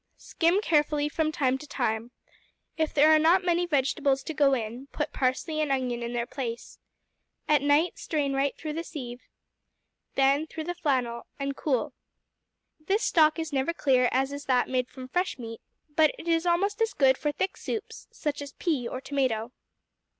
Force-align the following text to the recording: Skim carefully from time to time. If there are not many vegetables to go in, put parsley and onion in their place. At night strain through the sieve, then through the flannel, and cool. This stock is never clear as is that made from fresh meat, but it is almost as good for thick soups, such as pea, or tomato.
Skim 0.17 0.61
carefully 0.61 1.07
from 1.09 1.31
time 1.31 1.59
to 1.59 1.67
time. 1.67 2.09
If 2.75 2.91
there 2.91 3.11
are 3.13 3.19
not 3.19 3.45
many 3.45 3.67
vegetables 3.67 4.23
to 4.23 4.33
go 4.33 4.55
in, 4.55 4.87
put 4.87 5.13
parsley 5.13 5.61
and 5.61 5.71
onion 5.71 6.01
in 6.01 6.13
their 6.13 6.25
place. 6.25 6.79
At 7.47 7.61
night 7.61 7.99
strain 7.99 8.35
through 8.57 8.73
the 8.73 8.83
sieve, 8.83 9.21
then 10.15 10.47
through 10.47 10.63
the 10.63 10.73
flannel, 10.73 11.27
and 11.39 11.55
cool. 11.55 11.93
This 12.79 13.03
stock 13.03 13.37
is 13.37 13.53
never 13.53 13.73
clear 13.73 14.09
as 14.11 14.31
is 14.31 14.45
that 14.45 14.67
made 14.67 14.89
from 14.89 15.07
fresh 15.07 15.37
meat, 15.37 15.61
but 15.95 16.15
it 16.17 16.27
is 16.27 16.47
almost 16.47 16.81
as 16.81 16.95
good 16.95 17.15
for 17.15 17.31
thick 17.31 17.55
soups, 17.55 18.07
such 18.11 18.41
as 18.41 18.53
pea, 18.53 18.87
or 18.87 19.01
tomato. 19.01 19.51